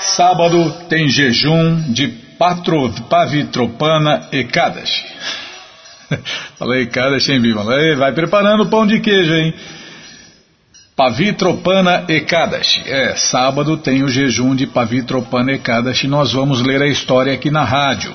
[0.00, 2.06] Sábado tem jejum de
[2.38, 5.04] Patro, Pavitropana Ekadashi.
[6.54, 7.64] Falei Ekadashi em vivo.
[7.64, 9.52] Vai preparando o pão de queijo, hein?
[10.94, 12.88] Pavitropana Ekadashi.
[12.88, 16.06] É, sábado tem o jejum de Pavitropana Ekadashi.
[16.06, 18.14] Nós vamos ler a história aqui na rádio.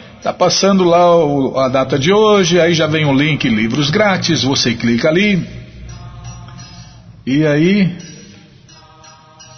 [0.21, 4.43] Está passando lá o, a data de hoje, aí já vem o link livros grátis,
[4.43, 5.43] você clica ali.
[7.25, 7.91] E aí.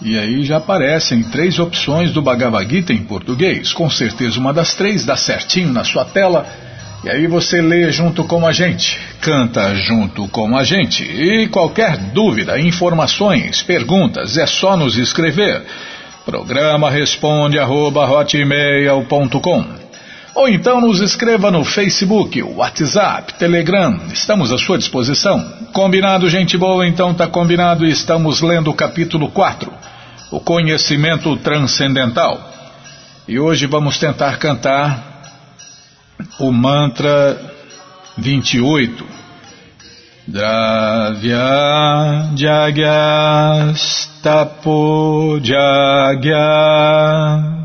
[0.02, 3.73] E aí já aparecem três opções do Bhagavad Gita em português.
[3.73, 6.47] Com certeza uma das três dá certinho na sua tela.
[7.03, 11.03] E aí você lê junto com a gente, canta junto com a gente.
[11.03, 15.61] E qualquer dúvida, informações, perguntas, é só nos escrever.
[16.25, 18.05] Programa responde arroba,
[20.36, 25.39] ou então nos escreva no Facebook, WhatsApp, Telegram, estamos à sua disposição.
[25.71, 26.86] Combinado, gente boa?
[26.88, 29.71] Então tá combinado e estamos lendo o capítulo 4,
[30.32, 32.49] o conhecimento transcendental.
[33.27, 35.21] E hoje vamos tentar cantar
[36.39, 37.39] o mantra
[38.17, 39.14] 28.
[40.26, 43.80] Dravya Jagyastapo
[45.44, 47.63] Jagya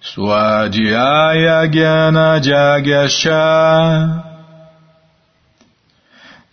[0.01, 3.45] Swadhyaya Jnana Jagyasha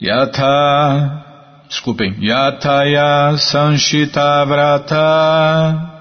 [0.01, 1.24] Yatha
[1.69, 5.91] desculpem, Yataya Sanshita Vrata.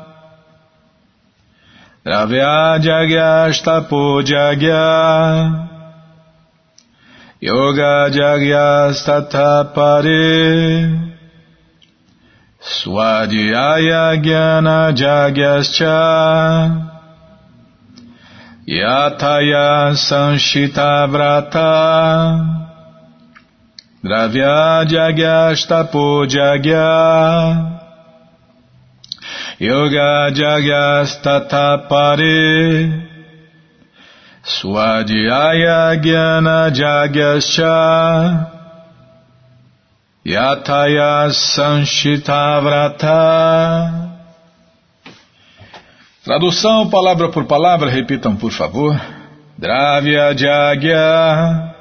[2.04, 5.70] Dravya Jagyastapo Jagya.
[7.40, 11.10] Yoga Jagyastatapare
[12.60, 16.00] Swadhyaya Jnana Jagyascha.
[18.66, 22.63] Yataya Sanshita Vrata
[24.04, 25.56] Dravya Jagya
[29.58, 33.00] Yoga Jagyastatapare
[34.44, 38.52] Swadhyaya Jnana Jagyascha
[40.26, 44.20] Yataya Sanchitavrata
[46.22, 49.00] Tradução palavra por palavra, repitam por favor.
[49.58, 51.73] Dravya Jagya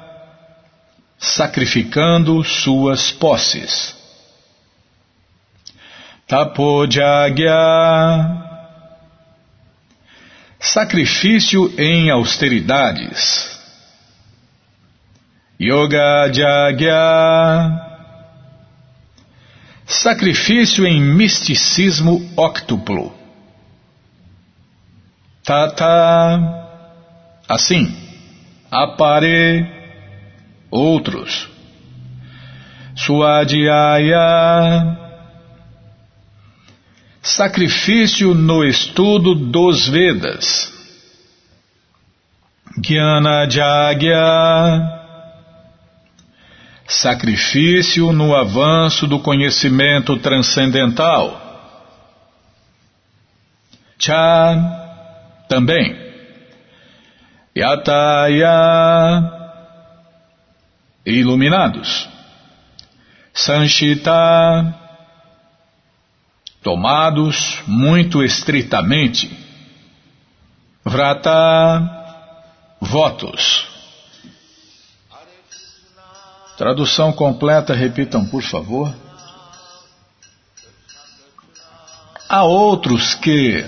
[1.24, 3.96] sacrificando suas posses.
[6.26, 7.52] Tapojagya
[10.60, 13.50] Sacrifício em austeridades.
[15.60, 17.80] Yoga Jagya
[19.86, 23.14] Sacrifício em misticismo octuplo.
[25.44, 26.40] Tata.
[27.46, 27.94] Assim.
[28.70, 29.83] Apare.
[30.74, 31.48] Outros.
[32.96, 34.18] Suadhyaya.
[37.22, 40.72] Sacrifício no estudo dos Vedas.
[42.82, 44.94] Jnana Jagya
[46.86, 51.40] sacrifício no avanço do conhecimento transcendental.
[53.98, 55.96] Cha, também.
[57.56, 59.43] Yataya,
[61.04, 62.08] iluminados.
[63.32, 64.74] Sanchita,
[66.62, 69.30] tomados muito estritamente.
[70.84, 71.90] Vrata,
[72.80, 73.66] votos.
[76.56, 78.94] Tradução completa, repitam, por favor.
[82.28, 83.66] Há outros que,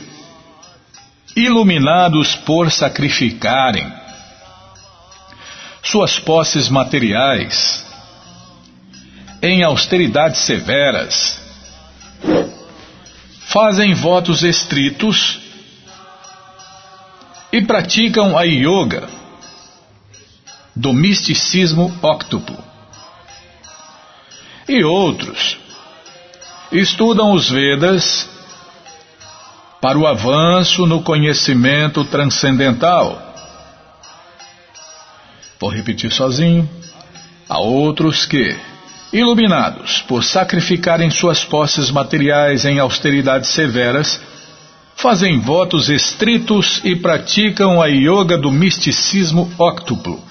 [1.34, 4.05] iluminados por sacrificarem
[5.90, 7.84] suas posses materiais
[9.42, 11.40] em austeridades severas,
[13.46, 15.38] fazem votos estritos
[17.52, 19.08] e praticam a yoga
[20.74, 22.58] do misticismo octuplo
[24.68, 25.58] e outros
[26.72, 28.28] estudam os Vedas
[29.80, 33.25] para o avanço no conhecimento transcendental.
[35.58, 36.68] Vou repetir sozinho.
[37.48, 38.56] Há outros que,
[39.12, 44.20] iluminados por sacrificarem suas posses materiais em austeridades severas,
[44.96, 50.22] fazem votos estritos e praticam a yoga do misticismo octuplo.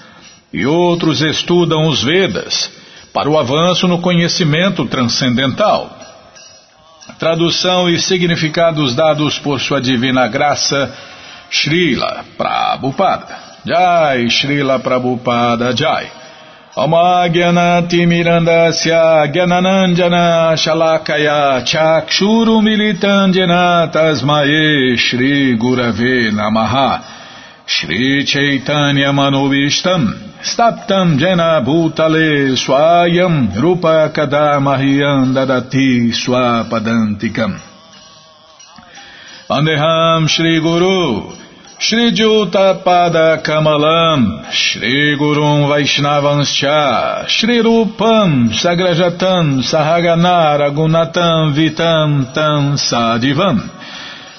[0.52, 2.70] E outros estudam os Vedas
[3.12, 5.98] para o avanço no conhecimento transcendental.
[7.18, 10.94] Tradução e significados dados por sua divina graça,
[11.50, 13.55] Srila Prabhupada.
[13.66, 16.06] Jai, Srila Prabhupada Jai.
[16.76, 27.02] Amagyanati Mirandasya Gyananandjana Shalakaya Chakshuru Militandjana Tasmae Shri Gurave Namaha
[27.64, 37.58] Shri Chaitanya Manobishtam Staptam jena bhutale swayam rupa kadamahyam dadati swapadantikam.
[39.48, 41.45] Andeham Shri Guru
[41.78, 53.68] Shri Juta Pada Kamalam Shri Gurum Vaishnavanscha Shri Rupam Sagrajatam Sahagana Ragunatam Vitam Tam Sadivam.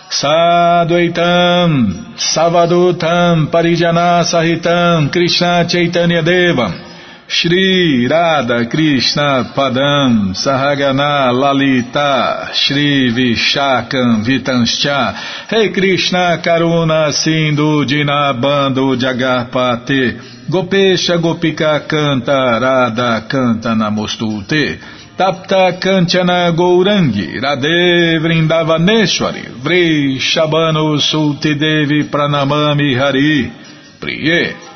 [0.09, 6.86] Sadvaitam Savadutam Parijana Sahitam Krishna Chaitanya Devam
[7.29, 15.51] Shri Radha Krishna Padam Sahagana Lalita Shri Vishakam Vitanscha.
[15.51, 24.79] Rei Krishna Karuna Sindhu Dinabando Jagarpate Gopesha Gopika Canta Radha Canta Namostute.
[25.17, 29.61] Tapta Kanchana Gourangi Radhe Vrindavaneshwari.
[29.61, 33.51] Vri Shabano Sultidevi Pranamami Hari.
[33.99, 34.66] Priye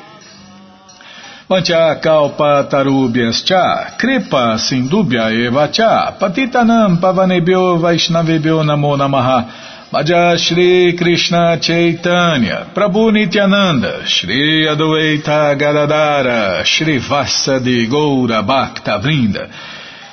[1.48, 3.96] Pancha Kalpa Tarubhyas Cha.
[3.98, 6.12] Kripa Sindubhya Eva Cha.
[6.18, 9.90] Patitanam Pavanebhyo Vaishnavebhyo Namo Namaha.
[9.92, 12.66] Maja Shri Krishna Chaitanya.
[12.74, 14.06] Prabhu Nityananda.
[14.06, 19.50] Shri Adwaita Gadadara Shri Vassa Goura Bhakta Vrinda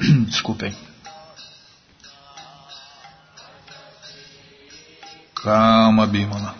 [0.26, 0.74] Desculpem.
[5.42, 6.54] Calma, Bimala.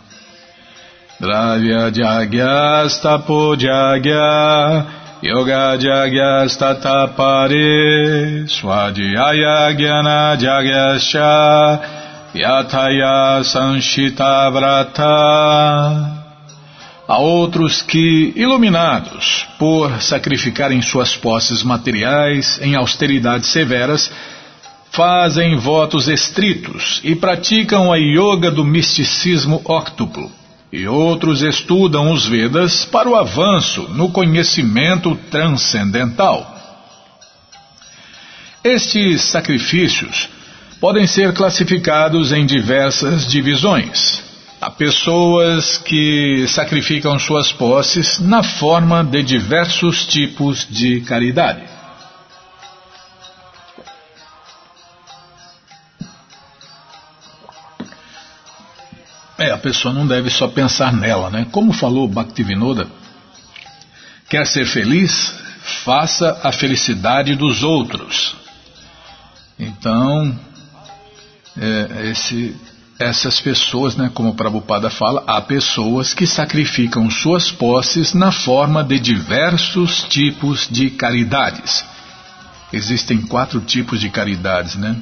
[1.20, 4.86] Dravya Jagyastapo Jagya
[5.22, 11.80] Yoga Jagyastatapare Swadhyaya Gyana Jagyascha
[12.32, 16.19] Yataya Sanshita Vrata
[17.10, 24.12] Há outros que, iluminados por sacrificarem suas posses materiais em austeridades severas,
[24.92, 30.30] fazem votos estritos e praticam a yoga do misticismo óctuplo.
[30.72, 36.46] E outros estudam os Vedas para o avanço no conhecimento transcendental.
[38.62, 40.28] Estes sacrifícios
[40.80, 44.29] podem ser classificados em diversas divisões.
[44.60, 51.64] Há pessoas que sacrificam suas posses na forma de diversos tipos de caridade.
[59.38, 61.46] É, a pessoa não deve só pensar nela, né?
[61.50, 62.86] Como falou Bhaktivinoda,
[64.28, 65.34] quer ser feliz?
[65.84, 68.36] Faça a felicidade dos outros.
[69.58, 70.38] Então,
[71.58, 72.54] é, esse,
[73.00, 78.84] essas pessoas, né, como o Prabhupada fala, há pessoas que sacrificam suas posses na forma
[78.84, 81.82] de diversos tipos de caridades.
[82.70, 84.94] Existem quatro tipos de caridades, né?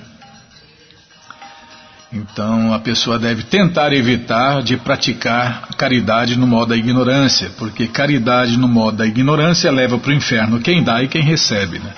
[2.13, 8.57] Então a pessoa deve tentar evitar de praticar caridade no modo da ignorância, porque caridade
[8.57, 11.81] no modo da ignorância leva para o inferno quem dá e quem recebe.
[11.81, 11.93] Né?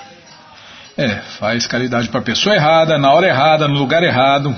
[0.97, 4.53] É, faz caridade para a pessoa errada, na hora errada, no lugar errado,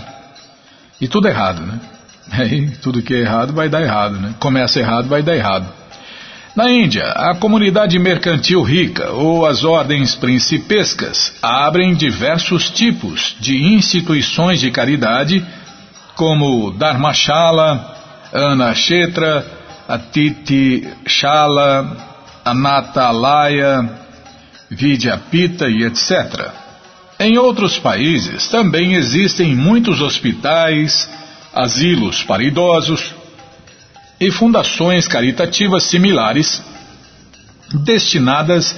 [1.03, 1.79] e tudo errado, né?
[2.31, 4.33] Aí tudo que é errado vai dar errado, né?
[4.39, 5.67] Começa errado, vai dar errado.
[6.55, 14.61] Na Índia, a comunidade mercantil rica ou as ordens principescas abrem diversos tipos de instituições
[14.61, 15.43] de caridade,
[16.15, 17.97] como Dharmashala,
[18.31, 19.45] Anakshetra,
[19.87, 21.97] Atiti Shala,
[22.45, 23.89] Anatalaya,
[24.69, 26.62] Vidyapita e etc.
[27.23, 31.07] Em outros países também existem muitos hospitais,
[31.53, 33.15] asilos para idosos,
[34.19, 36.61] e fundações caritativas similares
[37.85, 38.75] destinadas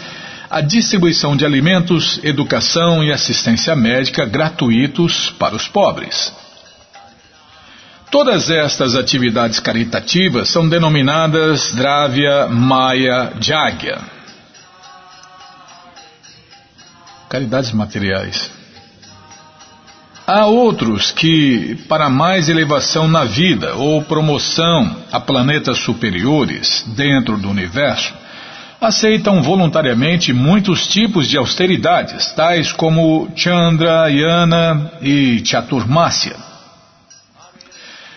[0.47, 6.31] à distribuição de alimentos, educação e assistência médica gratuitos para os pobres.
[8.11, 14.14] Todas estas atividades caritativas são denominadas Dravya Maya Jagya.
[17.29, 18.51] Caridades materiais.
[20.27, 27.47] Há outros que, para mais elevação na vida ou promoção a planetas superiores dentro do
[27.49, 28.11] universo,
[28.81, 36.35] aceitam voluntariamente muitos tipos de austeridades, tais como Chandrayana e Chaturmasya.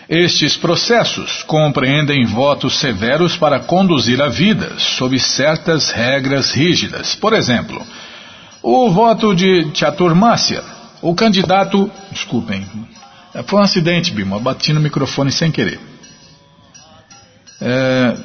[0.09, 7.13] Estes processos compreendem votos severos para conduzir a vida sob certas regras rígidas.
[7.13, 7.85] Por exemplo,
[8.61, 11.89] o voto de Chaturmasya o candidato.
[12.11, 12.65] Desculpem.
[13.45, 14.39] Foi um acidente, Bima.
[14.39, 15.79] Bati no microfone sem querer.
[17.61, 18.17] É,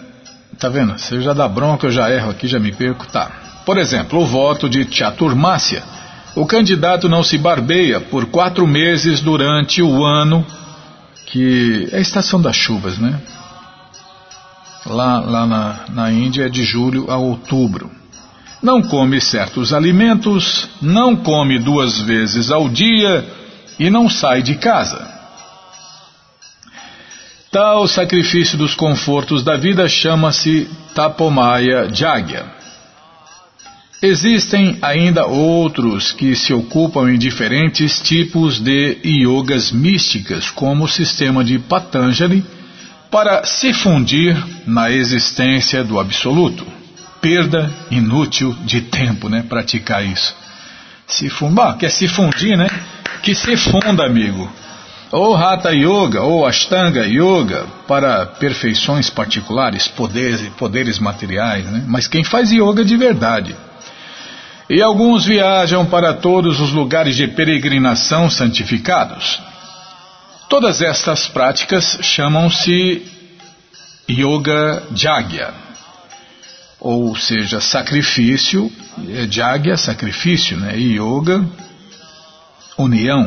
[0.59, 0.99] tá vendo?
[0.99, 3.07] Você já dá bronca, eu já erro aqui, já me perco.
[3.07, 3.31] Tá.
[3.65, 5.83] Por exemplo, o voto de Chaturmácia.
[6.35, 10.45] O candidato não se barbeia por quatro meses durante o ano,
[11.27, 13.21] que é a estação das chuvas, né?
[14.85, 17.91] Lá, lá na, na Índia é de julho a outubro
[18.65, 23.23] não come certos alimentos, não come duas vezes ao dia
[23.79, 25.07] e não sai de casa.
[27.53, 32.47] Tal sacrifício dos confortos da vida chama-se Tapomaya Jagya.
[34.01, 41.45] Existem ainda outros que se ocupam em diferentes tipos de yogas místicas, como o sistema
[41.45, 42.43] de Patanjali,
[43.11, 46.84] para se fundir na existência do Absoluto
[47.25, 49.43] perda inútil de tempo, né?
[49.49, 50.37] Praticar isso.
[51.07, 52.69] Se fundar, quer se fundir, né?
[53.23, 54.53] Que se funda, amigo.
[55.11, 61.83] Ou Hatha Yoga, ou Ashtanga Yoga, para perfeições particulares, poderes, poderes materiais, né?
[61.87, 63.57] Mas quem faz yoga de verdade.
[64.69, 69.41] E alguns viajam para todos os lugares de peregrinação santificados.
[70.51, 73.03] Todas estas práticas chamam-se
[74.11, 75.64] Yoga Jagya
[76.85, 78.71] ou seja, sacrifício,
[79.09, 80.79] é jagya, sacrifício, né?
[80.79, 81.43] E yoga,
[82.77, 83.27] união.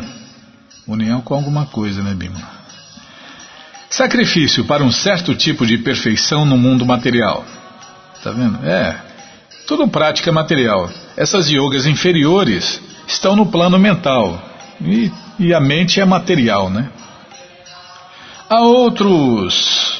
[0.87, 2.39] União com alguma coisa, né, Bima?
[3.89, 7.43] Sacrifício para um certo tipo de perfeição no mundo material.
[8.23, 8.63] Tá vendo?
[8.63, 8.95] É,
[9.65, 10.91] tudo prática material.
[11.17, 14.39] Essas yogas inferiores estão no plano mental.
[14.79, 16.91] E, e a mente é material, né?
[18.47, 19.96] Há outros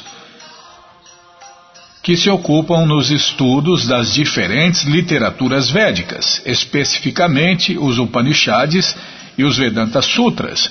[2.02, 8.96] que se ocupam nos estudos das diferentes literaturas védicas, especificamente os Upanishads
[9.36, 10.70] e os Vedanta Sutras,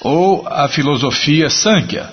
[0.00, 2.10] ou a filosofia Sankhya.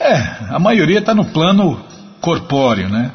[0.00, 0.16] É,
[0.50, 1.82] a maioria está no plano
[2.20, 3.12] corpóreo, né?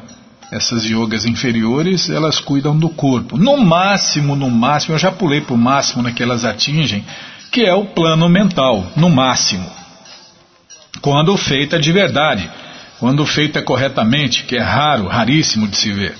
[0.50, 3.38] Essas yogas inferiores, elas cuidam do corpo.
[3.38, 7.04] No máximo, no máximo, eu já pulei para o máximo né, que elas atingem,
[7.52, 9.70] que é o plano mental, no máximo.
[11.00, 12.50] Quando feita de verdade,
[13.00, 16.14] quando feita corretamente, que é raro, raríssimo de se ver.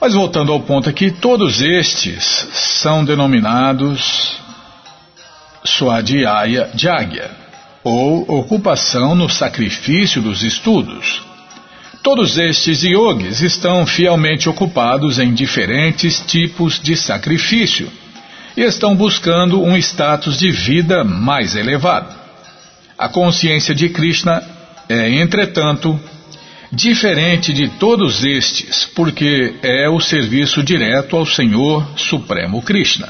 [0.00, 4.36] Mas voltando ao ponto aqui, todos estes são denominados
[5.64, 7.30] Swadhyaya Jagya,
[7.84, 11.22] ou ocupação no sacrifício dos estudos.
[12.02, 17.88] Todos estes yogis estão fielmente ocupados em diferentes tipos de sacrifício
[18.56, 22.12] e estão buscando um status de vida mais elevado.
[22.98, 24.55] A consciência de Krishna
[24.88, 25.98] é, entretanto,
[26.72, 33.08] diferente de todos estes, porque é o serviço direto ao Senhor Supremo Krishna.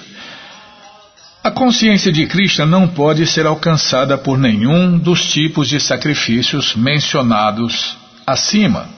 [1.42, 7.96] A consciência de Krishna não pode ser alcançada por nenhum dos tipos de sacrifícios mencionados
[8.26, 8.88] acima,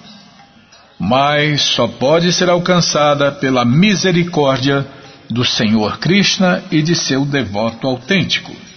[0.99, 4.87] mas só pode ser alcançada pela misericórdia
[5.29, 8.68] do Senhor Krishna e de seu devoto autêntico.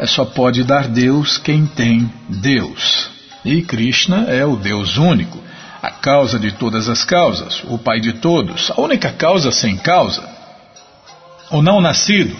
[0.00, 3.10] É só pode dar Deus quem tem Deus.
[3.44, 5.38] E Krishna é o Deus único,
[5.82, 10.26] a causa de todas as causas, o Pai de todos, a única causa sem causa.
[11.50, 12.34] O não nascido,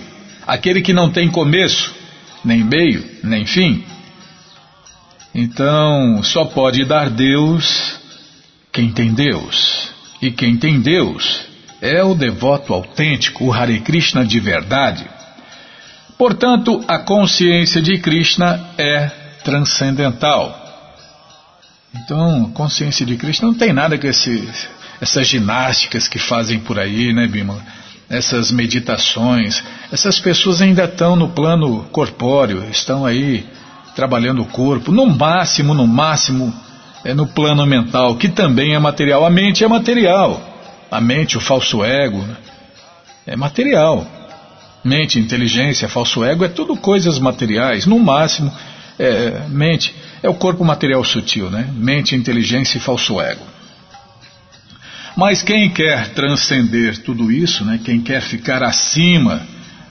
[0.47, 1.95] aquele que não tem começo,
[2.43, 3.85] nem meio, nem fim.
[5.35, 8.01] Então, só pode dar Deus
[8.73, 9.91] quem tem Deus.
[10.23, 11.43] E quem tem Deus
[11.83, 15.20] é o devoto autêntico, o Hare Krishna de verdade.
[16.21, 19.11] Portanto, a consciência de Krishna é
[19.43, 20.55] transcendental.
[21.95, 27.15] Então, a consciência de Krishna não tem nada com essas ginásticas que fazem por aí,
[27.15, 27.57] né, Bima?
[28.11, 29.65] Essas meditações.
[29.91, 33.47] Essas pessoas ainda estão no plano corpóreo, estão aí
[33.97, 34.93] trabalhando o corpo.
[34.93, 36.53] No máximo, no máximo,
[37.03, 39.25] é no plano mental, que também é material.
[39.25, 40.39] A mente é material.
[40.91, 42.37] A mente, o falso ego, né?
[43.27, 44.20] é material.
[44.83, 47.87] Mente, inteligência, falso ego, é tudo coisas materiais.
[47.87, 48.53] No máximo,
[48.99, 51.69] é, mente é o corpo material sutil, né?
[51.75, 53.45] Mente, inteligência e falso ego.
[55.17, 57.81] Mas quem quer transcender tudo isso, né?
[57.85, 59.43] Quem quer ficar acima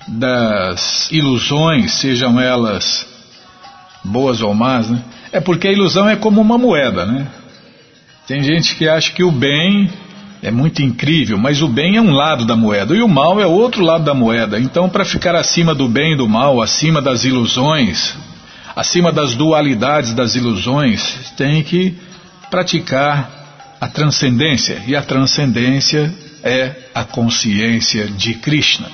[0.08, 3.06] das ilusões, sejam elas
[4.04, 5.04] boas ou más, né?
[5.32, 7.28] É porque a ilusão é como uma moeda, né?
[8.26, 9.90] Tem gente que acha que o bem
[10.42, 13.46] é muito incrível, mas o bem é um lado da moeda e o mal é
[13.46, 14.60] outro lado da moeda.
[14.60, 18.16] Então, para ficar acima do bem e do mal, acima das ilusões,
[18.76, 21.98] acima das dualidades das ilusões, tem que
[22.50, 23.30] praticar
[23.82, 24.82] a transcendência.
[24.88, 28.88] E a transcendência é a consciência de Krishna.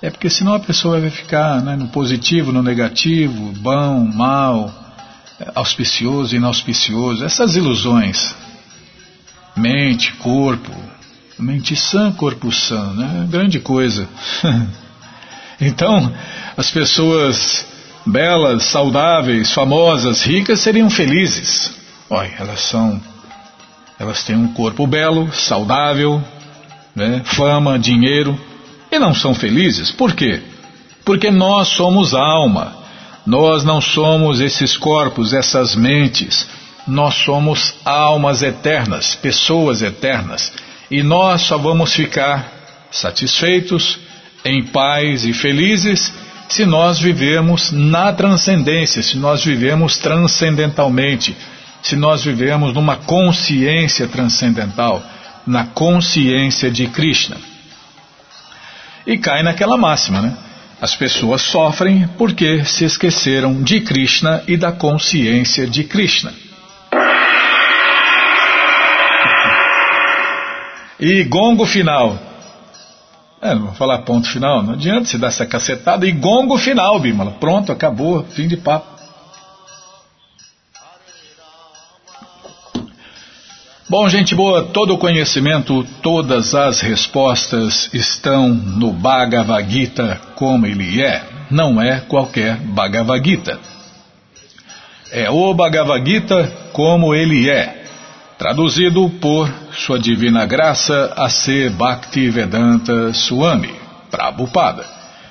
[0.00, 4.72] É porque senão a pessoa vai ficar né, no positivo, no negativo, bom, mal,
[5.54, 8.34] auspicioso, inauspicioso, essas ilusões.
[9.56, 10.72] Mente, corpo,
[11.38, 13.26] mente sã, corpo sã, né?
[13.30, 14.08] Grande coisa.
[15.60, 16.12] então,
[16.56, 17.64] as pessoas
[18.04, 21.72] belas, saudáveis, famosas, ricas seriam felizes.
[22.10, 23.00] Olha, elas são,
[23.98, 26.22] elas têm um corpo belo, saudável,
[26.94, 27.22] né?
[27.24, 28.38] fama, dinheiro,
[28.90, 29.92] e não são felizes.
[29.92, 30.42] Por quê?
[31.04, 32.82] Porque nós somos alma.
[33.24, 36.46] Nós não somos esses corpos, essas mentes
[36.86, 40.52] nós somos almas eternas, pessoas eternas,
[40.90, 42.52] e nós só vamos ficar
[42.90, 43.98] satisfeitos,
[44.44, 46.12] em paz e felizes
[46.48, 51.34] se nós vivemos na transcendência, se nós vivemos transcendentalmente,
[51.82, 55.02] se nós vivemos numa consciência transcendental,
[55.46, 57.36] na consciência de Krishna.
[59.06, 60.36] E cai naquela máxima, né?
[60.80, 66.32] As pessoas sofrem porque se esqueceram de Krishna e da consciência de Krishna.
[71.04, 72.18] E gongo final.
[73.42, 76.06] É, não vou falar ponto final, não adianta se dar essa cacetada.
[76.06, 77.32] E gongo final, Bimala.
[77.32, 78.86] Pronto, acabou, fim de papo.
[83.86, 91.02] Bom, gente boa, todo o conhecimento, todas as respostas estão no Bhagavad Gita como ele
[91.02, 91.22] é.
[91.50, 93.60] Não é qualquer Bhagavad Gita.
[95.12, 97.83] É o Bhagavad Gita como ele é.
[98.38, 101.70] Traduzido por Sua Divina Graça A.C.
[101.70, 103.72] Bhaktivedanta Swami,
[104.10, 104.84] Prabhupada.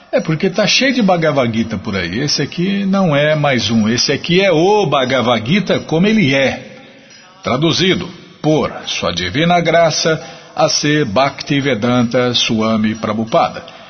[0.10, 2.20] É porque está cheio de Bhagavad Gita por aí.
[2.22, 3.90] Esse aqui não é mais um.
[3.90, 6.78] Esse aqui é o Bhagavad Gita como ele é.
[7.44, 8.08] Traduzido
[8.42, 10.24] por Sua Divina Graça
[10.56, 11.04] A.C.
[11.04, 13.83] Bhaktivedanta Swami Prabhupada.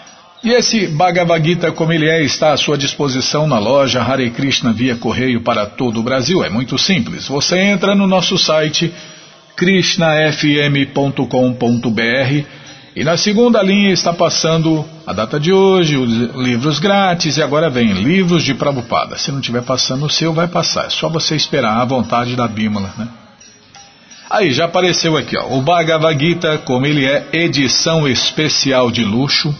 [0.43, 4.73] E esse Bhagavad Gita, como ele é, está à sua disposição na loja Hare Krishna
[4.73, 6.43] via correio para todo o Brasil.
[6.43, 7.29] É muito simples.
[7.29, 8.93] Você entra no nosso site
[9.55, 12.45] krishnafm.com.br
[12.93, 17.69] e na segunda linha está passando a data de hoje, os livros grátis e agora
[17.69, 19.17] vem livros de Prabhupada.
[19.17, 20.87] Se não estiver passando o seu, vai passar.
[20.87, 23.07] É só você esperar a vontade da Bímola, né?
[24.29, 29.55] Aí, já apareceu aqui, ó, o Bhagavad Gita, como ele é, edição especial de luxo.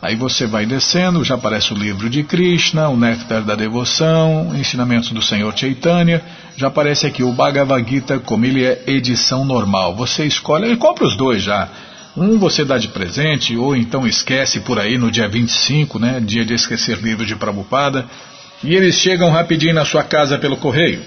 [0.00, 5.10] Aí você vai descendo, já aparece o livro de Krishna, o Néctar da Devoção, ensinamentos
[5.10, 6.22] do Senhor Chaitanya.
[6.56, 9.96] Já aparece aqui o Bhagavad Gita, como ele é edição normal.
[9.96, 11.68] Você escolhe, e compra os dois já.
[12.16, 16.44] Um você dá de presente, ou então esquece por aí no dia 25, né, dia
[16.44, 18.06] de esquecer livro de Prabhupada.
[18.62, 21.00] E eles chegam rapidinho na sua casa pelo correio.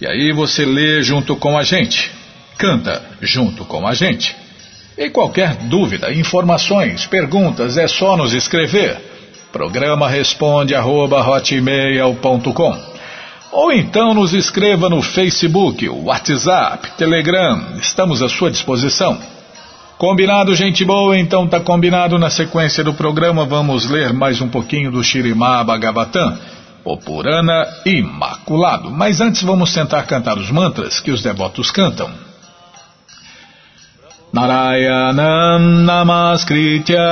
[0.00, 2.10] E aí você lê junto com a gente,
[2.58, 4.36] canta junto com a gente.
[4.98, 8.98] E qualquer dúvida, informações, perguntas, é só nos escrever.
[9.52, 11.22] Programa responde arroba,
[13.52, 19.18] Ou então nos escreva no Facebook, WhatsApp, Telegram, estamos à sua disposição.
[19.98, 21.18] Combinado, gente boa?
[21.18, 22.18] Então tá combinado.
[22.18, 26.38] Na sequência do programa vamos ler mais um pouquinho do Shirimá Bhagavatam,
[26.84, 28.90] o Purana Imaculado.
[28.90, 32.25] Mas antes vamos tentar cantar os mantras que os devotos cantam.
[34.36, 37.08] Narayanam Namaskritya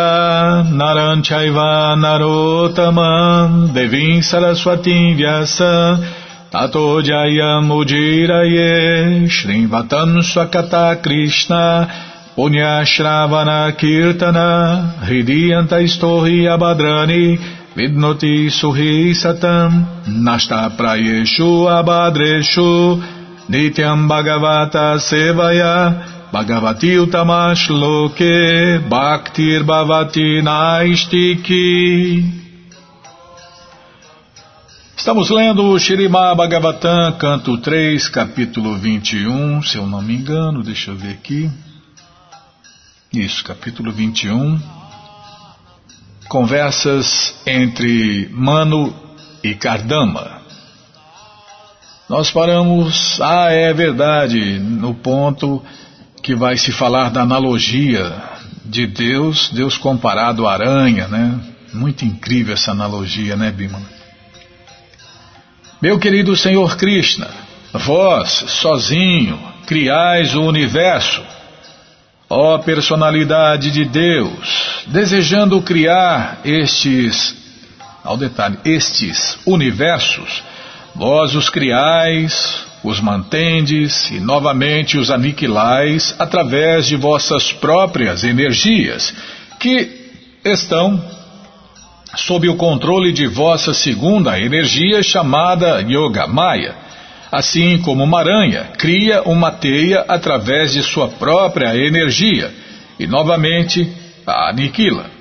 [0.81, 6.05] Naranchaiva Narotamam Devim Saraswatim Vyasa
[6.53, 11.89] Tato Jayam Ujiraye Shrivatam Swakata Krishna
[12.37, 17.39] Punya Shravana Kirtana Hridiyanta Istohi Abadrani
[17.75, 23.01] Vidnoti Suhi Satam Nasta Prayeshu Abadreshu
[23.49, 32.25] Nityam Bhagavata Sevaya Bhagavati Utamash Loke Bhaktir Bhavati Naistiki.
[34.97, 40.91] Estamos lendo o Shirima Bhagavatam, canto 3, capítulo 21, se eu não me engano, deixa
[40.91, 41.49] eu ver aqui.
[43.13, 44.59] Isso, capítulo 21.
[46.29, 48.93] Conversas entre Mano
[49.41, 50.43] e Kardama.
[52.09, 55.63] Nós paramos, ah, é verdade, no ponto
[56.25, 58.11] que vai se falar da analogia
[58.65, 61.39] de Deus, Deus comparado à aranha, né?
[61.71, 63.85] Muito incrível essa analogia, né, Bimala?
[65.83, 67.29] Meu querido Senhor Krishna,
[67.75, 71.23] vós, sozinho, criais o universo.
[72.31, 77.37] Ó personalidade de Deus, desejando criar estes,
[78.03, 80.43] ao detalhe, estes universos,
[80.95, 89.15] vós os criais, os mantendes e novamente os aniquilais através de vossas próprias energias,
[89.59, 90.13] que
[90.45, 91.03] estão
[92.15, 96.77] sob o controle de vossa segunda energia chamada Yoga Maya.
[97.33, 102.53] Assim como uma aranha cria uma teia através de sua própria energia
[103.01, 103.91] e novamente
[104.27, 105.14] a aniquila.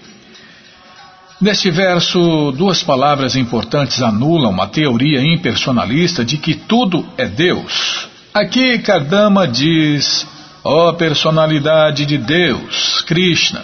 [1.42, 8.08] Neste verso, duas palavras importantes anulam a teoria impersonalista de que tudo é Deus.
[8.34, 10.26] Aqui Kardama diz:
[10.64, 13.64] Ó oh, personalidade de Deus, Krishna,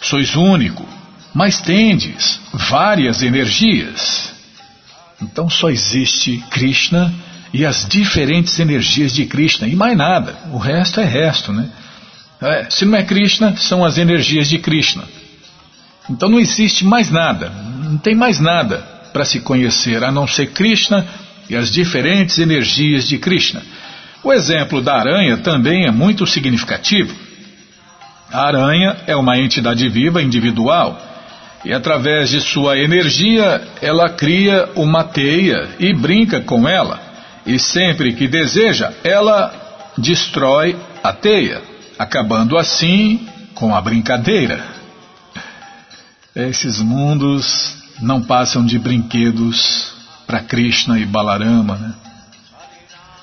[0.00, 0.86] sois único,
[1.34, 4.32] mas tendes várias energias.
[5.20, 7.12] Então só existe Krishna
[7.52, 10.36] e as diferentes energias de Krishna e mais nada.
[10.52, 11.68] O resto é resto, né?
[12.40, 15.04] É, se não é Krishna, são as energias de Krishna.
[16.10, 17.50] Então não existe mais nada,
[17.82, 18.78] não tem mais nada
[19.12, 21.06] para se conhecer a não ser Krishna
[21.48, 23.62] e as diferentes energias de Krishna.
[24.22, 27.14] O exemplo da aranha também é muito significativo.
[28.32, 31.00] A aranha é uma entidade viva individual
[31.64, 37.00] e, através de sua energia, ela cria uma teia e brinca com ela.
[37.46, 39.54] E sempre que deseja, ela
[39.96, 41.62] destrói a teia,
[41.98, 44.73] acabando assim com a brincadeira.
[46.34, 49.94] Esses mundos não passam de brinquedos
[50.26, 51.76] para Krishna e Balarama.
[51.76, 51.94] Né?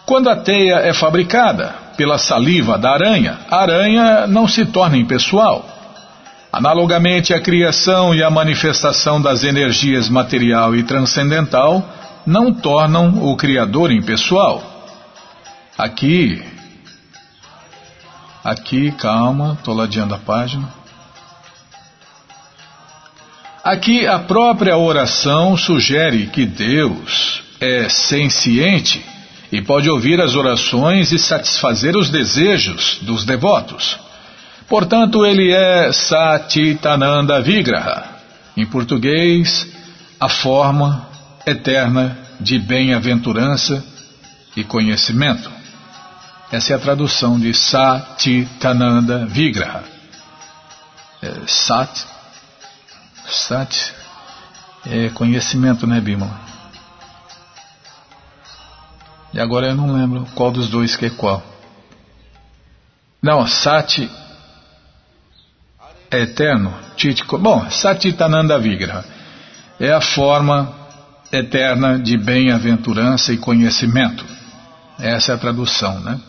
[0.05, 5.67] Quando a teia é fabricada pela saliva da aranha, a aranha não se torna impessoal.
[6.53, 11.85] Analogamente, a criação e a manifestação das energias material e transcendental
[12.25, 14.63] não tornam o Criador impessoal.
[15.77, 16.41] Aqui,
[18.41, 20.80] aqui, calma, estou ladeando a página.
[23.63, 29.05] Aqui a própria oração sugere que Deus é senciente
[29.51, 33.99] e pode ouvir as orações e satisfazer os desejos dos devotos.
[34.67, 38.09] Portanto, ele é Satitananda Vigraha,
[38.57, 39.67] Em português,
[40.19, 41.07] a forma
[41.45, 43.83] eterna de bem-aventurança
[44.55, 45.51] e conhecimento.
[46.51, 49.83] Essa é a tradução de Satitananda Vigraha.
[51.21, 52.10] É, sat,
[53.31, 53.93] Sat
[54.85, 56.39] é conhecimento, né, Bimala?
[59.33, 61.41] E agora eu não lembro qual dos dois que é qual.
[63.21, 64.09] Não, Sati
[66.09, 66.73] é eterno.
[67.39, 69.05] Bom, Satitananda Vigraha
[69.79, 70.73] é a forma
[71.31, 74.25] eterna de bem-aventurança e conhecimento.
[74.99, 76.19] Essa é a tradução, né?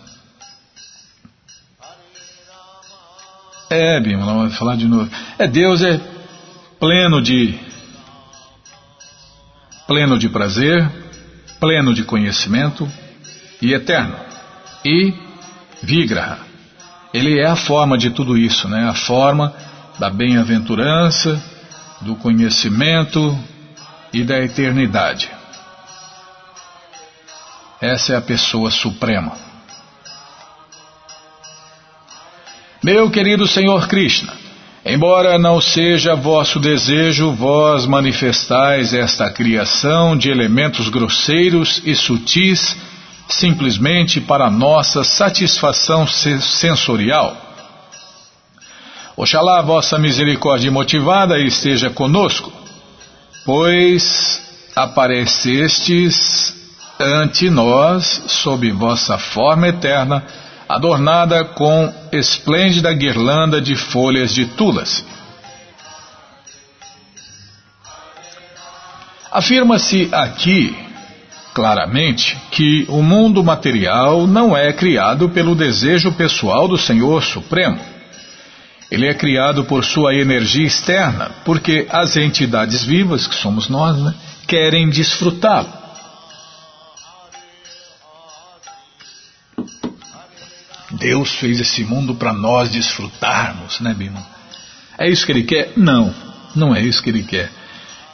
[3.68, 5.10] É, Bima, não vou falar de novo.
[5.38, 5.98] É Deus é
[6.82, 7.56] pleno de
[9.86, 10.90] pleno de prazer,
[11.60, 12.90] pleno de conhecimento
[13.60, 14.16] e eterno.
[14.84, 15.14] E
[15.80, 16.40] Vigraha.
[17.14, 18.88] Ele é a forma de tudo isso, né?
[18.88, 19.54] A forma
[19.96, 21.40] da bem-aventurança,
[22.00, 23.38] do conhecimento
[24.12, 25.30] e da eternidade.
[27.80, 29.36] Essa é a pessoa suprema.
[32.82, 34.41] Meu querido Senhor Krishna,
[34.84, 42.76] embora não seja vosso desejo, vós manifestais esta criação de elementos grosseiros e sutis
[43.28, 47.36] simplesmente para nossa satisfação sensorial.
[49.16, 52.62] Oxalá a vossa misericórdia motivada esteja conosco
[53.44, 54.40] pois
[54.74, 56.54] aparecestes
[56.98, 60.24] ante nós sob vossa forma eterna,
[60.68, 65.04] adornada com esplêndida guirlanda de folhas de tulas.
[69.30, 70.76] Afirma-se aqui
[71.54, 77.92] claramente que o mundo material não é criado pelo desejo pessoal do Senhor Supremo
[78.92, 84.14] ele é criado por sua energia externa, porque as entidades vivas, que somos nós, né,
[84.46, 85.81] querem desfrutá-lo.
[90.92, 94.24] Deus fez esse mundo para nós desfrutarmos, né, Bima?
[94.98, 95.72] É isso que ele quer?
[95.76, 96.14] Não,
[96.54, 97.50] não é isso que ele quer.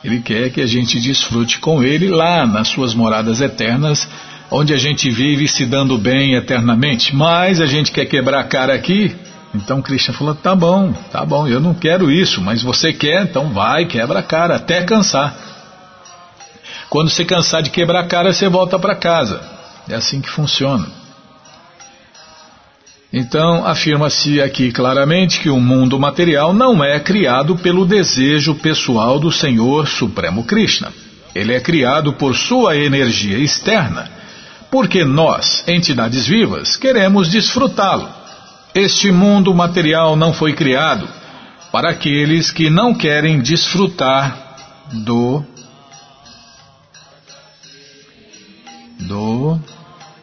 [0.02, 4.08] Ele quer que a gente desfrute com ele lá nas suas moradas eternas,
[4.50, 7.14] onde a gente vive se dando bem eternamente.
[7.14, 9.14] Mas a gente quer quebrar a cara aqui
[9.54, 13.50] então Krishna falou: tá bom, tá bom, eu não quero isso, mas você quer, então
[13.50, 15.34] vai, quebra a cara, até cansar.
[16.88, 19.40] Quando você cansar de quebrar a cara, você volta para casa.
[19.88, 20.86] É assim que funciona.
[23.12, 29.32] Então, afirma-se aqui claramente que o mundo material não é criado pelo desejo pessoal do
[29.32, 30.92] Senhor Supremo Krishna.
[31.34, 34.10] Ele é criado por sua energia externa,
[34.70, 38.10] porque nós, entidades vivas, queremos desfrutá-lo.
[38.74, 41.08] Este mundo material não foi criado
[41.72, 44.56] para aqueles que não querem desfrutar
[44.92, 45.42] do
[49.00, 49.58] do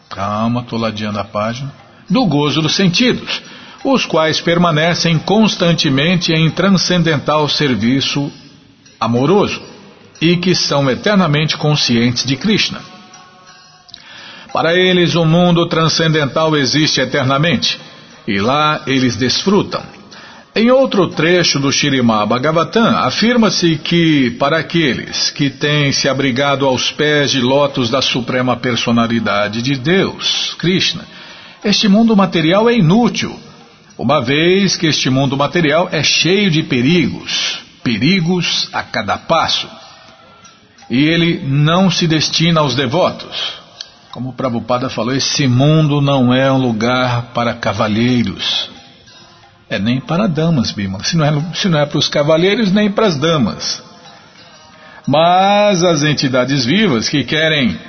[0.10, 3.42] calma, estou ladeando a página do gozo dos sentidos,
[3.84, 8.32] os quais permanecem constantemente em transcendental serviço
[9.00, 9.62] amoroso
[10.22, 12.82] e que são eternamente conscientes de Krishna.
[14.52, 17.80] Para eles, o mundo transcendental existe eternamente
[18.28, 19.84] e lá eles desfrutam.
[20.56, 26.90] Em outro trecho do Shirimá Bhagavatam, afirma-se que, para aqueles que têm se abrigado aos
[26.92, 31.04] pés de lótus da Suprema Personalidade de Deus, Krishna,
[31.66, 33.38] este mundo material é inútil,
[33.98, 39.68] uma vez que este mundo material é cheio de perigos, perigos a cada passo.
[40.90, 43.54] E ele não se destina aos devotos.
[44.12, 48.70] Como o Prabhupada falou, esse mundo não é um lugar para cavalheiros.
[49.68, 51.04] É nem para damas, Bima.
[51.04, 53.84] Se não é, se não é para os cavalheiros, nem para as damas.
[55.08, 57.80] Mas as entidades vivas que querem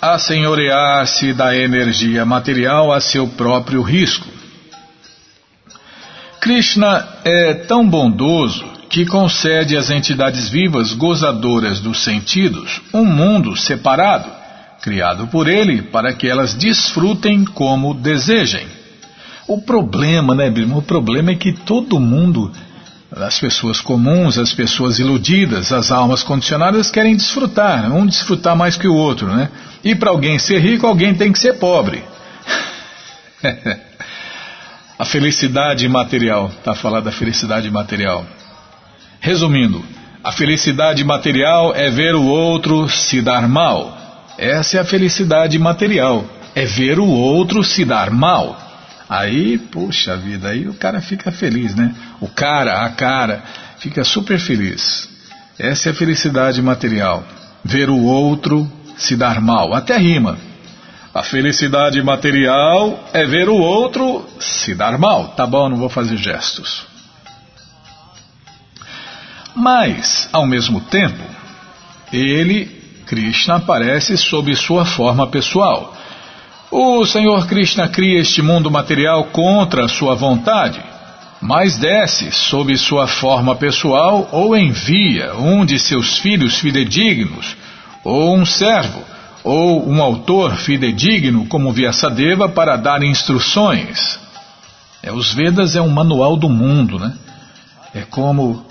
[0.00, 4.26] assenhorear-se da energia material a seu próprio risco.
[6.40, 14.40] Krishna é tão bondoso que concede às entidades vivas gozadoras dos sentidos um mundo separado
[14.80, 18.66] criado por ele para que elas desfrutem como desejem.
[19.46, 20.78] O problema, né, Bima?
[20.78, 22.50] O problema é que todo mundo,
[23.16, 28.86] as pessoas comuns, as pessoas iludidas, as almas condicionadas querem desfrutar, um desfrutar mais que
[28.86, 29.48] o outro, né?
[29.82, 32.04] E para alguém ser rico, alguém tem que ser pobre.
[34.98, 38.24] a felicidade material, está falando da felicidade material.
[39.20, 39.84] Resumindo,
[40.22, 43.96] a felicidade material é ver o outro se dar mal.
[44.38, 46.24] Essa é a felicidade material.
[46.54, 48.69] É ver o outro se dar mal.
[49.10, 51.92] Aí, puxa vida, aí o cara fica feliz, né?
[52.20, 53.42] O cara, a cara,
[53.78, 55.08] fica super feliz.
[55.58, 57.24] Essa é a felicidade material.
[57.64, 59.74] Ver o outro se dar mal.
[59.74, 60.38] Até rima.
[61.12, 65.30] A felicidade material é ver o outro se dar mal.
[65.30, 66.86] Tá bom, não vou fazer gestos.
[69.56, 71.24] Mas, ao mesmo tempo,
[72.12, 72.66] ele,
[73.06, 75.96] Krishna, aparece sob sua forma pessoal.
[76.70, 80.80] O Senhor Krishna cria este mundo material contra sua vontade,
[81.40, 87.56] mas desce sob sua forma pessoal ou envia um de seus filhos fidedignos,
[88.04, 89.02] ou um servo,
[89.42, 94.20] ou um autor fidedigno como Vyasadeva para dar instruções.
[95.02, 97.14] É, os Vedas é um manual do mundo, né?
[97.92, 98.64] É como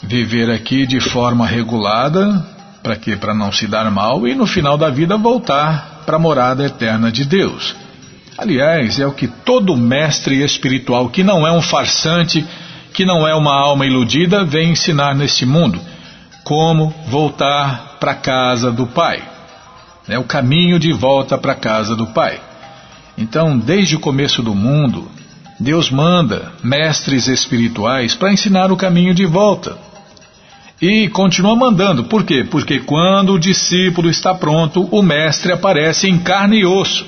[0.00, 2.46] viver aqui de forma regulada,
[2.84, 3.16] para quê?
[3.16, 7.10] Para não se dar mal e no final da vida voltar para a morada eterna
[7.10, 7.74] de Deus.
[8.36, 12.44] Aliás, é o que todo mestre espiritual que não é um farsante,
[12.92, 15.80] que não é uma alma iludida, vem ensinar neste mundo.
[16.44, 19.22] Como voltar para a casa do Pai.
[20.08, 22.40] É o caminho de volta para a casa do Pai.
[23.16, 25.08] Então, desde o começo do mundo,
[25.60, 29.76] Deus manda mestres espirituais para ensinar o caminho de volta.
[30.82, 32.02] E continua mandando.
[32.02, 32.42] Por quê?
[32.42, 37.06] Porque quando o discípulo está pronto, o mestre aparece em carne e osso.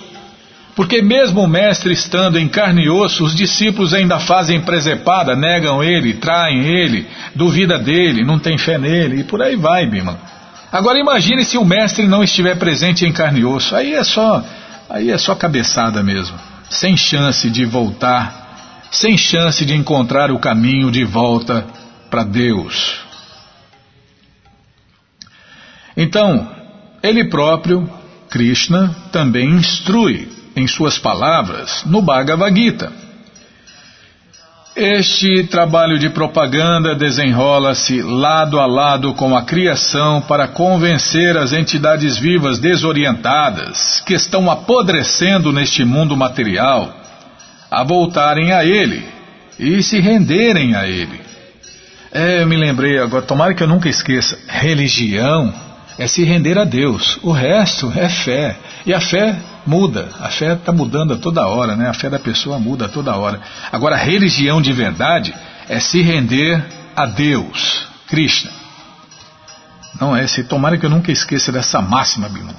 [0.76, 5.82] Porque mesmo o mestre estando em carne e osso, os discípulos ainda fazem presepada, negam
[5.82, 10.18] ele, traem ele, duvida dele, não tem fé nele, e por aí vai, Bima.
[10.70, 13.74] Agora imagine se o mestre não estiver presente em carne e osso.
[13.74, 14.44] Aí é só,
[14.88, 16.36] aí é só cabeçada mesmo.
[16.70, 21.66] Sem chance de voltar, sem chance de encontrar o caminho de volta
[22.08, 23.03] para Deus.
[25.96, 26.48] Então,
[27.02, 27.88] ele próprio,
[28.30, 32.92] Krishna, também instrui em suas palavras no Bhagavad Gita.
[34.76, 42.18] Este trabalho de propaganda desenrola-se lado a lado com a criação para convencer as entidades
[42.18, 46.92] vivas desorientadas que estão apodrecendo neste mundo material
[47.70, 49.04] a voltarem a ele
[49.60, 51.20] e se renderem a ele.
[52.10, 55.54] É, eu me lembrei agora, tomara que eu nunca esqueça: religião
[55.98, 57.18] é se render a Deus.
[57.22, 58.56] O resto é fé.
[58.84, 60.10] E a fé muda.
[60.20, 61.88] A fé está mudando a toda hora, né?
[61.88, 63.40] A fé da pessoa muda a toda hora.
[63.70, 65.34] Agora, a religião de verdade
[65.68, 66.62] é se render
[66.96, 68.50] a Deus, Krishna.
[70.00, 72.54] Não é se tomara que eu nunca esqueça dessa máxima, Bima.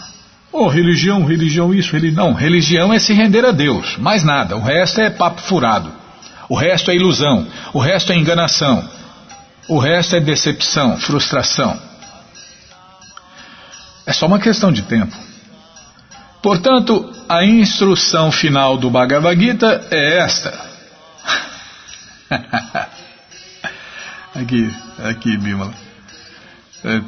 [0.52, 2.28] Oh, religião, religião isso, religião.
[2.28, 4.56] Não, religião é se render a Deus, mais nada.
[4.56, 5.92] O resto é papo furado.
[6.48, 7.46] O resto é ilusão.
[7.74, 8.88] O resto é enganação.
[9.68, 11.78] O resto é decepção, frustração.
[14.06, 15.16] É só uma questão de tempo.
[16.42, 20.54] Portanto, a instrução final do Bhagavad Gita é esta.
[24.36, 24.72] aqui,
[25.04, 25.74] aqui, Bimala.
[26.84, 27.02] É,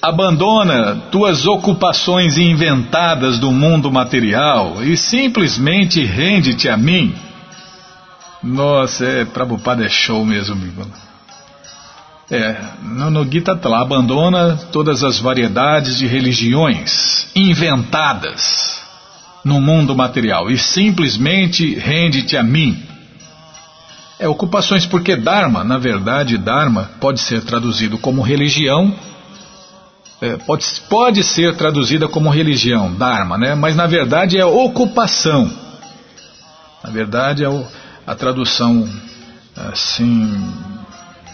[0.00, 7.14] abandona tuas ocupações inventadas do mundo material e simplesmente rende-te a mim.
[8.42, 11.03] Nossa, é, Prabhupada é show mesmo, Bimala.
[12.30, 18.82] É, no, Gita lá, abandona todas as variedades de religiões inventadas
[19.44, 22.82] no mundo material e simplesmente rende-te a mim.
[24.18, 28.94] É, ocupações, porque Dharma, na verdade, Dharma pode ser traduzido como religião,
[30.22, 33.54] é, pode, pode ser traduzida como religião, Dharma, né?
[33.54, 35.52] mas na verdade é ocupação.
[36.82, 37.66] Na verdade é o,
[38.06, 38.88] a tradução
[39.56, 40.32] assim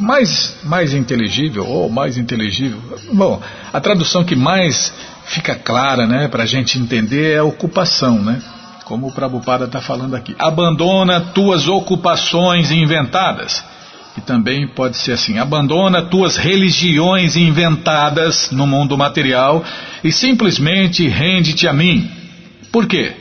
[0.01, 2.81] mais, mais inteligível ou mais inteligível.
[3.13, 3.41] Bom,
[3.73, 4.93] a tradução que mais
[5.27, 8.43] fica clara né, para a gente entender é ocupação, né?
[8.85, 10.35] Como o Prabhupada está falando aqui.
[10.37, 13.63] Abandona tuas ocupações inventadas.
[14.17, 19.65] E também pode ser assim: abandona tuas religiões inventadas no mundo material
[20.03, 22.11] e simplesmente rende-te a mim.
[22.73, 23.15] Por quê?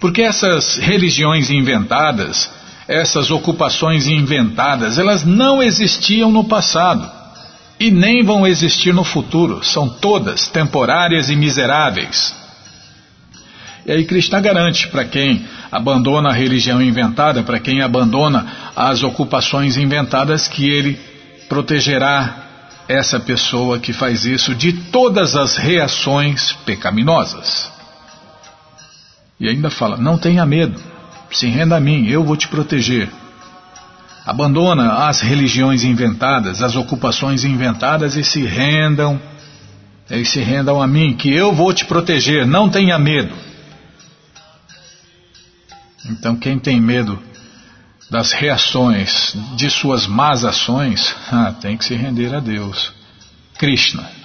[0.00, 2.50] Porque essas religiões inventadas
[2.90, 7.08] essas ocupações inventadas, elas não existiam no passado
[7.78, 9.62] e nem vão existir no futuro.
[9.62, 12.34] São todas temporárias e miseráveis.
[13.86, 19.76] E aí Krishna garante para quem abandona a religião inventada, para quem abandona as ocupações
[19.76, 20.98] inventadas, que ele
[21.48, 22.48] protegerá
[22.88, 27.70] essa pessoa que faz isso de todas as reações pecaminosas.
[29.38, 30.90] E ainda fala: não tenha medo.
[31.32, 33.08] Se renda a mim, eu vou te proteger.
[34.26, 39.20] Abandona as religiões inventadas, as ocupações inventadas e se rendam,
[40.10, 43.34] e se rendam a mim, que eu vou te proteger, não tenha medo.
[46.06, 47.18] Então, quem tem medo
[48.10, 52.92] das reações de suas más ações, ah, tem que se render a Deus.
[53.56, 54.19] Krishna.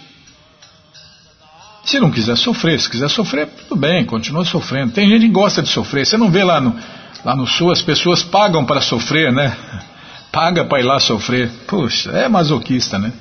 [1.86, 4.92] Se não quiser sofrer, se quiser sofrer, tudo bem, continua sofrendo.
[4.92, 6.04] Tem gente que gosta de sofrer.
[6.04, 6.76] Você não vê lá no,
[7.24, 9.56] lá no sul, as pessoas pagam para sofrer, né?
[10.32, 11.50] Paga para ir lá sofrer.
[11.68, 13.14] Puxa, é masoquista, né?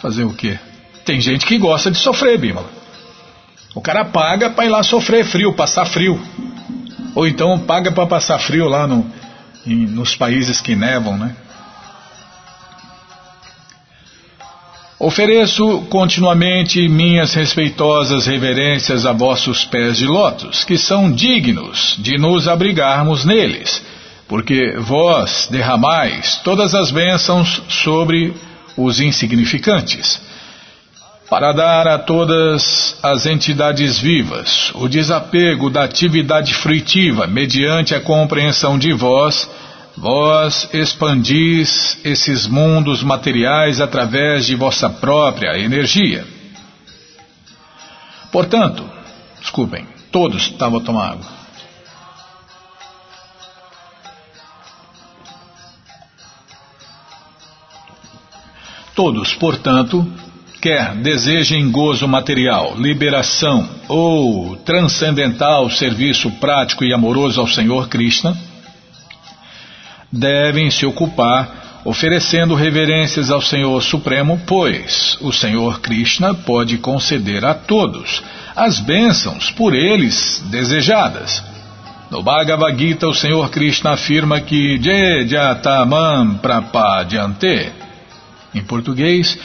[0.00, 0.58] Fazer o quê?
[1.04, 2.68] Tem gente que gosta de sofrer, Bímola.
[3.74, 6.20] O cara paga para ir lá sofrer frio, passar frio.
[7.14, 9.06] Ou então paga para passar frio lá no,
[9.64, 11.36] em, nos países que nevam, né?
[15.02, 22.46] Ofereço continuamente minhas respeitosas reverências a vossos pés de lótus, que são dignos de nos
[22.46, 23.82] abrigarmos neles,
[24.28, 28.34] porque vós derramais todas as bênçãos sobre
[28.76, 30.20] os insignificantes,
[31.30, 38.78] para dar a todas as entidades vivas o desapego da atividade fruitiva mediante a compreensão
[38.78, 39.48] de vós
[39.96, 46.26] Vós expandis esses mundos materiais através de vossa própria energia.
[48.30, 48.88] Portanto,
[49.40, 51.40] desculpem, todos estavam tomar água.
[58.94, 60.06] Todos, portanto,
[60.60, 68.36] quer desejem gozo material, liberação ou transcendental serviço prático e amoroso ao Senhor Krishna,
[70.12, 77.54] devem se ocupar oferecendo reverências ao Senhor Supremo, pois o Senhor Krishna pode conceder a
[77.54, 78.22] todos
[78.54, 81.42] as bênçãos por eles desejadas.
[82.10, 87.70] No Bhagavad Gita, o Senhor Krishna afirma que Jejatamam Prapadyante.
[88.52, 89.38] Em português,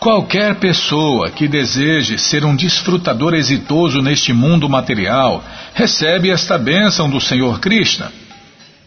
[0.00, 5.42] qualquer pessoa que deseje ser um desfrutador exitoso neste mundo material
[5.72, 8.10] recebe esta bênção do Senhor Krishna.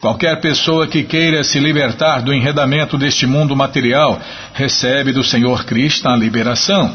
[0.03, 4.19] Qualquer pessoa que queira se libertar do enredamento deste mundo material
[4.53, 6.93] recebe do Senhor Krishna a liberação.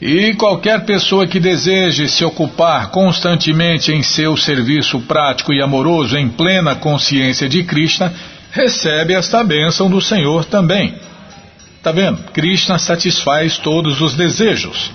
[0.00, 6.28] E qualquer pessoa que deseje se ocupar constantemente em seu serviço prático e amoroso em
[6.28, 8.14] plena consciência de Krishna
[8.52, 10.94] recebe esta bênção do Senhor também.
[11.76, 12.18] Está vendo?
[12.32, 14.92] Krishna satisfaz todos os desejos.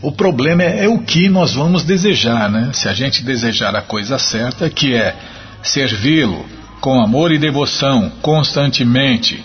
[0.00, 2.70] O problema é, é, o que nós vamos desejar, né?
[2.72, 5.16] Se a gente desejar a coisa certa, que é
[5.62, 6.44] servi-lo
[6.80, 9.42] com amor e devoção constantemente,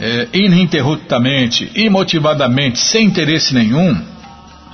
[0.00, 4.04] é, ininterruptamente, imotivadamente, sem interesse nenhum,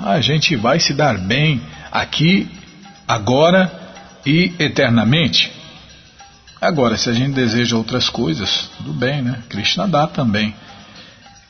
[0.01, 1.61] a gente vai se dar bem
[1.91, 2.49] aqui,
[3.07, 3.73] agora
[4.25, 5.53] e eternamente.
[6.61, 9.43] Agora, se a gente deseja outras coisas, tudo bem, né?
[9.49, 10.55] Krishna dá também.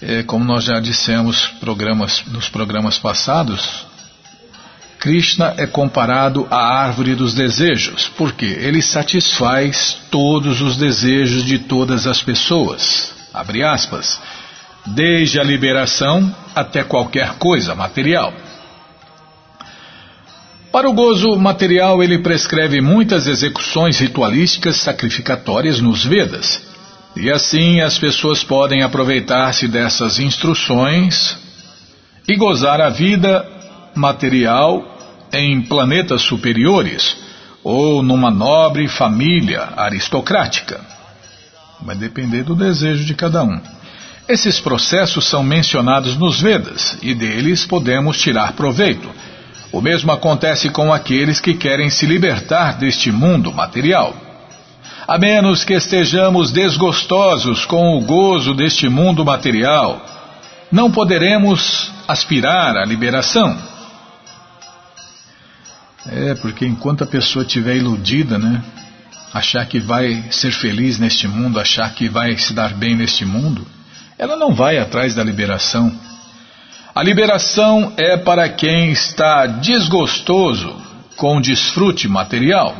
[0.01, 3.87] É, como nós já dissemos programas, nos programas passados,
[4.99, 12.07] Krishna é comparado à árvore dos desejos, porque ele satisfaz todos os desejos de todas
[12.07, 13.15] as pessoas.
[13.33, 14.21] Abre aspas.
[14.87, 18.33] Desde a liberação até qualquer coisa material.
[20.73, 26.61] Para o gozo material, ele prescreve muitas execuções ritualísticas sacrificatórias nos Vedas.
[27.17, 31.37] E assim as pessoas podem aproveitar-se dessas instruções
[32.29, 33.58] e gozar a vida
[33.95, 34.97] material
[35.33, 37.17] em planetas superiores
[37.63, 40.81] ou numa nobre família aristocrática.
[41.81, 43.61] Vai depender do desejo de cada um.
[44.29, 49.09] Esses processos são mencionados nos Vedas e deles podemos tirar proveito.
[49.73, 54.15] O mesmo acontece com aqueles que querem se libertar deste mundo material.
[55.07, 60.05] A menos que estejamos desgostosos com o gozo deste mundo material,
[60.71, 63.57] não poderemos aspirar à liberação.
[66.11, 68.63] É, porque enquanto a pessoa estiver iludida, né?
[69.33, 73.67] Achar que vai ser feliz neste mundo, achar que vai se dar bem neste mundo,
[74.19, 75.93] ela não vai atrás da liberação.
[76.95, 80.75] A liberação é para quem está desgostoso
[81.17, 82.75] com o desfrute material.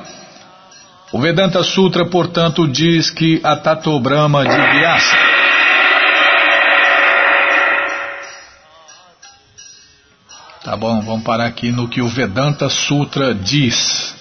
[1.13, 5.17] O Vedanta Sutra, portanto, diz que a Tato Brahma de Vyasa
[10.69, 14.15] Tá bom, vamos parar aqui no que o Vedanta Sutra diz.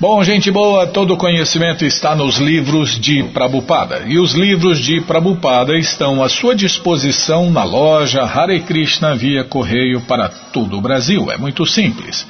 [0.00, 4.04] Bom, gente boa, todo conhecimento está nos livros de Prabupada.
[4.06, 10.00] E os livros de Prabupada estão à sua disposição na loja Hare Krishna via correio
[10.00, 11.30] para todo o Brasil.
[11.30, 12.26] É muito simples.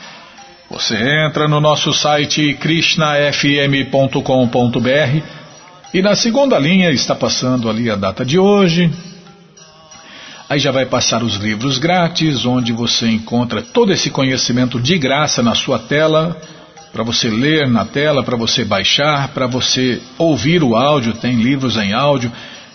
[0.69, 5.23] Você entra no nosso site krishnafm.com.br
[5.95, 8.91] e na segunda linha está passando ali a data de hoje,
[10.49, 15.43] Aí já vai passar os livros grátis, onde você encontra todo esse conhecimento de graça
[15.43, 16.37] na sua tela,
[16.93, 21.77] para você ler na tela, para você baixar, para você ouvir o áudio, tem livros
[21.77, 22.31] em áudio.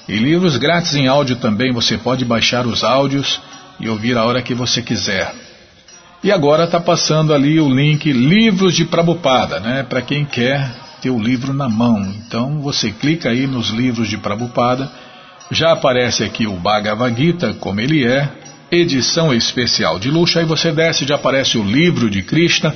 [0.07, 3.39] E livros grátis em áudio também, você pode baixar os áudios
[3.79, 5.33] e ouvir a hora que você quiser.
[6.21, 9.83] E agora está passando ali o link Livros de Prabupada, né?
[9.83, 10.69] Para quem quer
[11.01, 12.13] ter o livro na mão.
[12.17, 14.91] Então você clica aí nos livros de Prabupada,
[15.51, 18.29] já aparece aqui o Bhagavad Gita, como ele é,
[18.71, 22.75] edição especial de luxo, aí você desce, já aparece o livro de Krishna,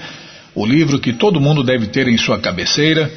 [0.56, 3.12] o livro que todo mundo deve ter em sua cabeceira.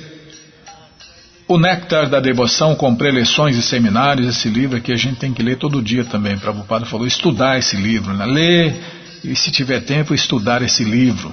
[1.48, 5.42] O Néctar da Devoção com preleções e seminários, esse livro aqui a gente tem que
[5.42, 6.36] ler todo dia também.
[6.36, 8.26] Prabhupada falou, estudar esse livro, né?
[8.26, 8.76] ler
[9.22, 11.32] e se tiver tempo estudar esse livro.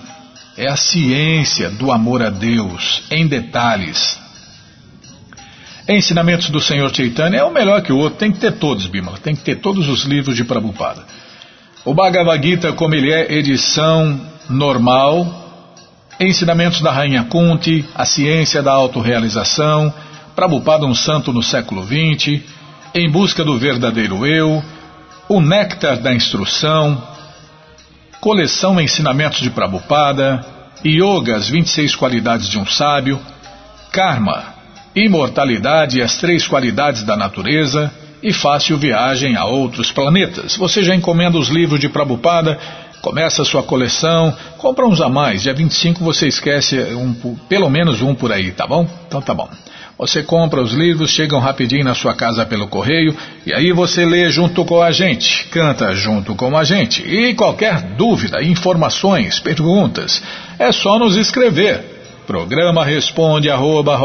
[0.55, 4.22] É a ciência do amor a Deus, em detalhes.
[5.87, 9.17] Ensinamentos do Senhor Chaitanya é o melhor que o outro, tem que ter todos, Bimala,
[9.17, 11.03] tem que ter todos os livros de Prabhupada.
[11.83, 14.19] O Bhagavad Gita, como ele é, edição
[14.49, 15.41] normal,
[16.19, 19.93] Ensinamentos da Rainha Kunti, A Ciência da Autorealização,
[20.33, 22.41] Prabhupada um Santo no século XX,
[22.95, 24.63] Em Busca do Verdadeiro Eu,
[25.27, 27.01] O Néctar da Instrução,
[28.21, 30.45] Coleção Ensinamentos de Prabhupada,
[31.35, 33.19] as 26 qualidades de um sábio,
[33.91, 34.62] Karma,
[34.95, 37.91] Imortalidade e as três qualidades da natureza,
[38.21, 40.55] e Fácil Viagem a Outros Planetas.
[40.55, 42.57] Você já encomenda os livros de Prabhupada
[43.03, 45.41] Começa a sua coleção, compra uns a mais.
[45.41, 48.87] Dia 25 você esquece um, pelo menos um por aí, tá bom?
[49.05, 49.49] Então tá bom.
[49.97, 53.13] Você compra os livros, chegam rapidinho na sua casa pelo correio
[53.45, 57.05] e aí você lê junto com a gente, canta junto com a gente.
[57.05, 60.23] E qualquer dúvida, informações, perguntas,
[60.57, 61.92] é só nos escrever.
[62.25, 63.97] Programa responde arroba,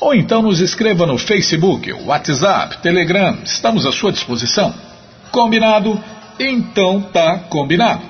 [0.00, 4.72] ou então nos escreva no Facebook, WhatsApp, Telegram, estamos à sua disposição.
[5.30, 6.02] Combinado?
[6.38, 8.02] Então tá combinado.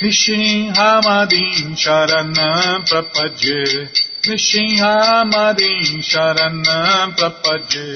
[0.00, 3.62] Nishinha Madin Sharanam Prapadye
[4.24, 7.88] Nishinhamadin Sharanam Prapadye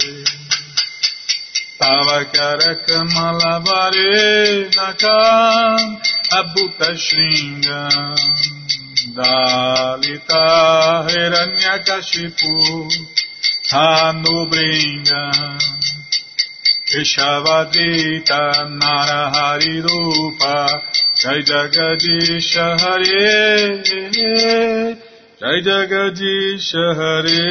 [1.80, 5.80] Tavakarakamalabare Nakam
[6.38, 8.20] Abhuta Shringam.
[9.16, 10.44] Dalita
[11.08, 12.52] Hiranyakashipu
[13.72, 15.58] Hanubringam
[16.90, 20.82] Keshavadita Narahari Rupa
[21.14, 23.84] Jai Jagadisha Hare
[25.40, 27.46] Jai Jagadish Hare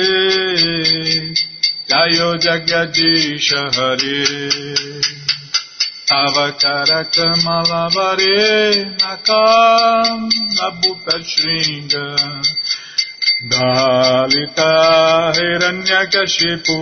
[1.88, 4.20] Jayo Jagadish Hare
[6.11, 7.01] Avakara
[8.99, 10.20] Nakam
[10.57, 12.05] Nabhuta Shringa
[13.42, 16.76] Dalita Hiranyakashipu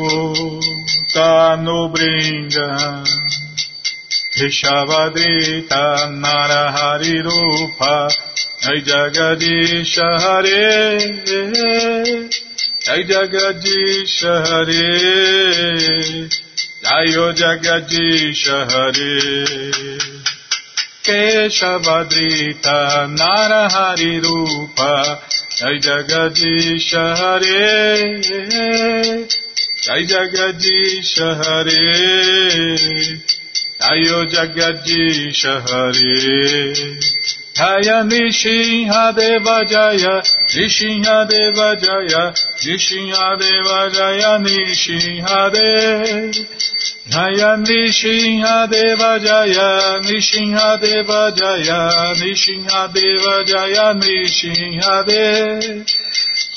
[1.14, 3.05] Tanubringa
[4.41, 8.10] Rishavadrita Narahari Rupa
[8.64, 10.97] Jai Jagadish Hare
[12.82, 14.97] Jai Jagadish Hare
[16.82, 18.45] Jayo Jagadish
[21.08, 25.22] Hare Keshavadrita Narahari Rupa
[25.55, 28.22] Jai Jagadish Hare
[29.82, 31.84] Jai Jagadish Hare
[33.80, 36.76] Jayo Jagadish Hare
[37.55, 40.22] Jaya Nishinha Deva Jaya
[40.53, 41.78] Nishinha Deva
[47.10, 55.86] Jaya Nishinha Deva Jaya Nishinha Deva Jaya Nishinha Deva Jaya Nishinha Deva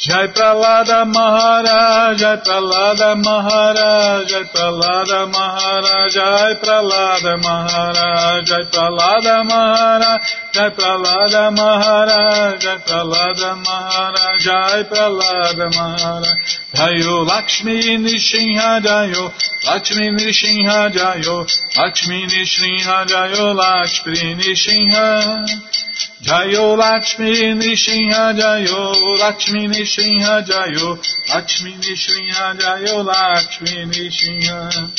[0.00, 10.22] Jai Pralada Maharaj, Jai Pralada Maharaj, Jai Pralada Maharaj, Jai Pralada Maharaj, Jai Pralada Maharaj,
[10.54, 16.38] Jai Pralada Maharaj, Jai Pralada Maharaj, Jai Pralada Maharaj,
[16.72, 19.30] Jayo Lakshmi Nishinha Jayo,
[19.66, 21.44] Lakshmi Nishinha Jayo,
[21.76, 25.89] Lakshmi Nishinha Jayo, Lakshmi Nishinha.
[26.22, 30.98] Jayo Lakshmi Nishinha Jayo Lakshmi Nishinha Jayo
[31.32, 34.90] Lakshmi Nishinha Jayo Lakshmi Nishinha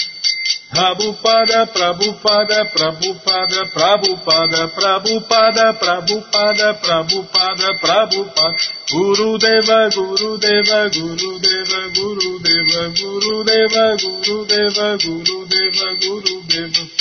[0.72, 8.58] Prabhupada, Prabhupada, Prabhupada, Prabhupada, Prabhupada, Prabhupada, Prabhupada, Prabhupada,
[8.90, 16.42] Guru Deva, Guru Deva, Guru Deva, Guru Deva, Guru Deva, Guru Deva, Guru Deva, Guru
[16.48, 17.01] Deva.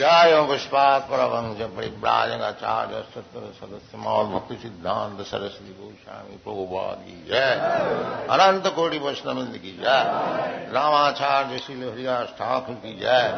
[0.00, 1.60] جائوں جایوں پشپات پربند
[2.00, 7.54] براجنگ آچاریہ، ستر سدس مول بھکتی سدھانت سرسوتی گوشامی پربھواد کی جائے
[8.40, 10.04] انت کوٹی وشنمند کی جائے،
[10.72, 13.28] راماچاریہ شیل ہریاس ٹھاکر کی جائے،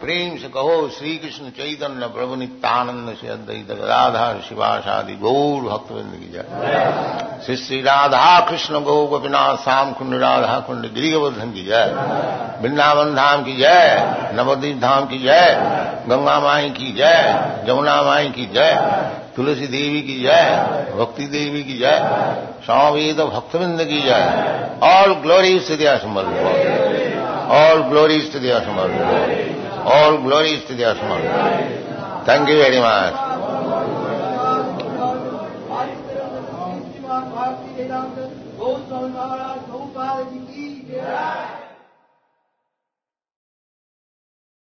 [0.00, 4.32] پریم سے کہو شری کشن چیتن پربھ نتانند سے ادیت رادھا
[4.84, 6.48] شادی گور بھکت بند کی جائے۔
[7.46, 11.92] شری شری رادھا کشن گو گوپنا سام کنڈ رادھا کنڈ گری گوردھن کی جائے
[12.62, 15.54] بنداون دھام کی جائے نودیپ دھام کی جائے
[16.10, 17.22] گنگا مائی کی جائے،
[17.66, 18.74] جمنا مائی کی جائے،
[19.34, 20.46] تلسی دیوی کی جائے،
[20.96, 22.00] بھکتی دیوی کی جائے
[22.66, 24.26] سامید بھکت بند کی جائے۔
[24.80, 26.24] آل گلوری استدیا سمر
[27.60, 28.88] آل گلوری استدیا سمر
[29.94, 31.20] آل گلوری استدیا سمر
[32.24, 33.14] تھینک یو ویری مچ